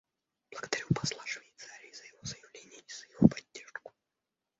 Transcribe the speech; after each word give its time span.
Благодарю 0.49 0.87
посла 0.95 1.23
Швейцарии 1.27 1.93
за 1.93 2.03
его 2.05 2.21
заявление 2.23 2.79
и 2.79 2.91
за 2.91 3.05
его 3.13 3.27
поддержку. 3.27 3.93